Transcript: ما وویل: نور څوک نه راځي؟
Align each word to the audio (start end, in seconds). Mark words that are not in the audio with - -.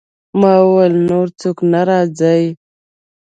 ما 0.39 0.53
وویل: 0.65 0.95
نور 1.09 1.27
څوک 1.39 1.57
نه 1.71 1.81
راځي؟ 1.89 2.41